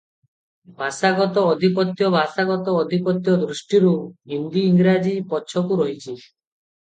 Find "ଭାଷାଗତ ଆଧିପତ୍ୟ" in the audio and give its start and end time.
0.77-2.07, 2.15-3.35